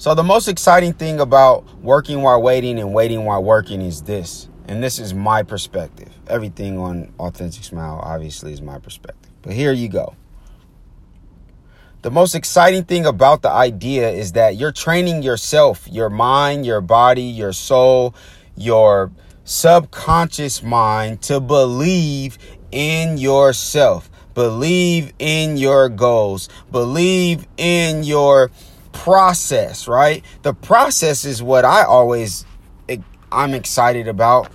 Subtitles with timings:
[0.00, 4.48] So, the most exciting thing about working while waiting and waiting while working is this.
[4.68, 6.08] And this is my perspective.
[6.28, 9.32] Everything on Authentic Smile, obviously, is my perspective.
[9.42, 10.14] But here you go.
[12.02, 16.80] The most exciting thing about the idea is that you're training yourself, your mind, your
[16.80, 18.14] body, your soul,
[18.56, 19.10] your
[19.42, 22.38] subconscious mind to believe
[22.70, 28.52] in yourself, believe in your goals, believe in your
[28.92, 30.24] process, right?
[30.42, 32.44] The process is what I always
[33.30, 34.50] I'm excited about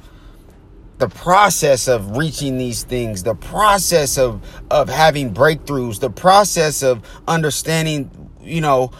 [0.97, 4.41] the process of reaching these things, the process of
[4.71, 8.91] of having breakthroughs, the process of understanding, you know,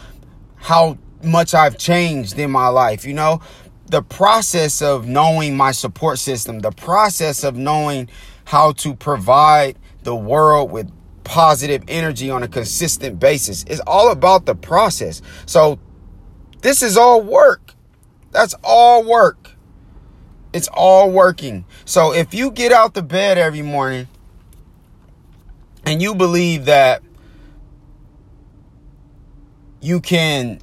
[0.56, 3.40] how much I've changed in my life, you know,
[3.86, 8.08] the process of knowing my support system, the process of knowing
[8.44, 10.90] how to provide the world with
[11.24, 13.64] positive energy on a consistent basis.
[13.64, 15.22] It's all about the process.
[15.46, 15.78] So
[16.60, 17.74] this is all work.
[18.30, 19.52] That's all work.
[20.52, 21.64] It's all working.
[21.84, 24.06] So if you get out the bed every morning
[25.84, 27.02] and you believe that
[29.80, 30.60] you can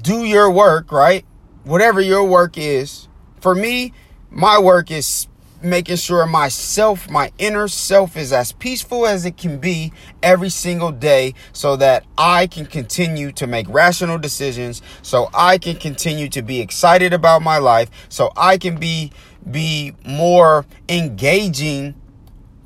[0.00, 1.24] do your work, right?
[1.64, 3.08] Whatever your work is.
[3.40, 3.92] For me,
[4.30, 5.28] my work is
[5.62, 10.92] making sure myself, my inner self is as peaceful as it can be every single
[10.92, 16.42] day so that I can continue to make rational decisions, so I can continue to
[16.42, 19.12] be excited about my life, so I can be
[19.50, 21.94] be more engaging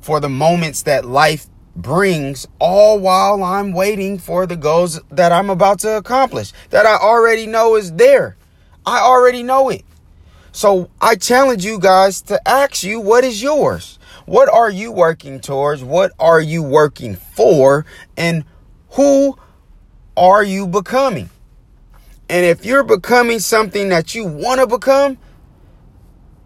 [0.01, 5.49] for the moments that life brings all while I'm waiting for the goals that I'm
[5.49, 8.37] about to accomplish that I already know is there.
[8.85, 9.85] I already know it.
[10.51, 13.99] So I challenge you guys to ask you what is yours?
[14.25, 15.83] What are you working towards?
[15.83, 17.85] What are you working for?
[18.17, 18.43] And
[18.91, 19.37] who
[20.15, 21.29] are you becoming?
[22.29, 25.17] And if you're becoming something that you want to become,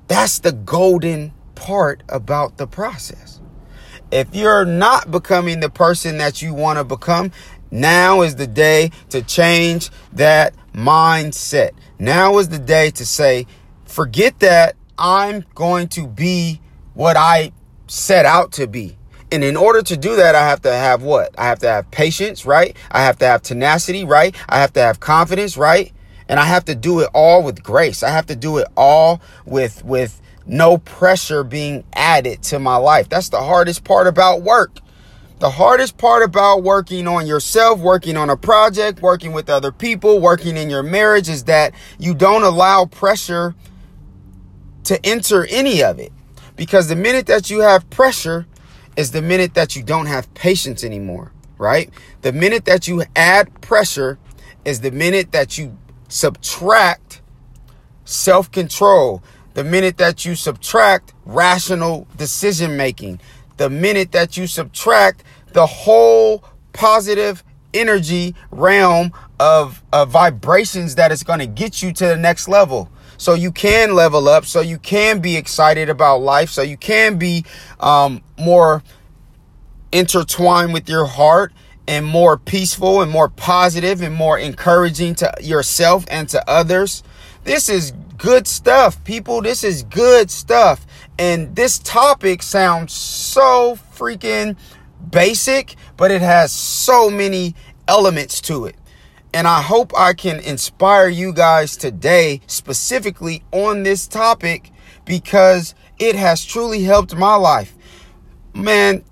[0.08, 3.42] that's the golden part about the process.
[4.12, 7.32] If you're not becoming the person that you want to become,
[7.72, 11.72] now is the day to change that mindset.
[12.00, 13.48] Now is the day to say,
[13.94, 16.60] forget that I'm going to be
[16.96, 17.52] what I
[17.88, 18.98] set out to be.
[19.32, 21.34] And in order to do that, I have to have what?
[21.38, 22.76] I have to have patience, right?
[22.92, 24.36] I have to have tenacity, right?
[24.50, 25.92] I have to have confidence, right?
[26.28, 28.04] And I have to do it all with grace.
[28.04, 33.10] I have to do it all with with no pressure being added to my life.
[33.10, 34.80] That's the hardest part about work.
[35.40, 40.20] The hardest part about working on yourself, working on a project, working with other people,
[40.20, 43.56] working in your marriage is that you don't allow pressure
[44.86, 46.12] to enter any of it.
[46.56, 48.46] Because the minute that you have pressure
[48.96, 51.90] is the minute that you don't have patience anymore, right?
[52.22, 54.20] The minute that you add pressure
[54.66, 55.78] is the minute that you
[56.08, 57.22] subtract
[58.06, 59.24] self control,
[59.54, 63.20] the minute that you subtract rational decision making,
[63.58, 65.24] the minute that you subtract
[65.54, 72.06] the whole positive energy realm of, of vibrations that is going to get you to
[72.06, 72.90] the next level
[73.24, 77.18] so you can level up, so you can be excited about life, so you can
[77.18, 77.46] be
[77.80, 78.84] um, more
[79.94, 81.54] intertwined with your heart
[81.88, 87.02] and more peaceful and more positive and more encouraging to yourself and to others.
[87.46, 89.42] This is good stuff, people.
[89.42, 90.86] This is good stuff.
[91.18, 94.58] And this topic sounds so freaking
[95.10, 97.56] basic, but it has so many
[97.88, 98.76] elements to it.
[99.34, 104.72] And I hope I can inspire you guys today, specifically on this topic,
[105.06, 107.76] because it has truly helped my life.
[108.54, 109.04] Man,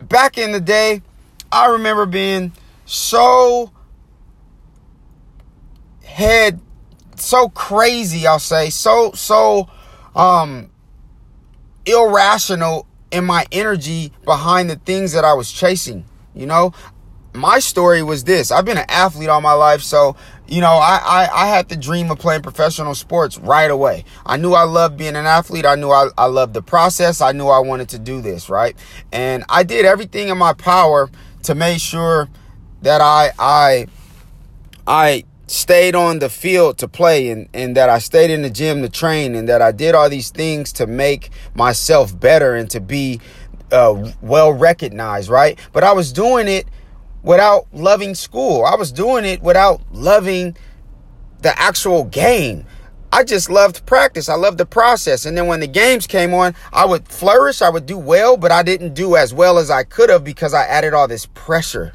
[0.00, 1.02] back in the day,
[1.50, 2.52] I remember being
[2.84, 3.72] so
[6.04, 6.60] head
[7.16, 9.68] so crazy, I'll say, so so
[10.14, 10.70] um
[11.86, 16.04] irrational in my energy behind the things that I was chasing.
[16.34, 16.72] You know,
[17.34, 20.16] my story was this I've been an athlete all my life, so
[20.52, 24.04] you know, I, I, I had the dream of playing professional sports right away.
[24.26, 25.64] I knew I loved being an athlete.
[25.64, 27.22] I knew I, I loved the process.
[27.22, 28.76] I knew I wanted to do this, right?
[29.12, 31.10] And I did everything in my power
[31.44, 32.28] to make sure
[32.82, 33.86] that I I
[34.86, 38.82] I stayed on the field to play and, and that I stayed in the gym
[38.82, 42.80] to train and that I did all these things to make myself better and to
[42.80, 43.20] be
[43.70, 45.58] uh, well recognized, right?
[45.72, 46.66] But I was doing it
[47.22, 48.64] without loving school.
[48.64, 50.56] I was doing it without loving
[51.40, 52.66] the actual game.
[53.14, 54.28] I just loved practice.
[54.28, 55.26] I loved the process.
[55.26, 57.60] And then when the games came on, I would flourish.
[57.60, 60.54] I would do well, but I didn't do as well as I could have because
[60.54, 61.92] I added all this pressure.